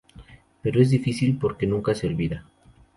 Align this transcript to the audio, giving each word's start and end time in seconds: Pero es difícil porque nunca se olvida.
Pero 0.63 0.81
es 0.81 0.89
difícil 0.89 1.37
porque 1.37 1.67
nunca 1.67 1.93
se 1.93 2.07
olvida. 2.07 2.43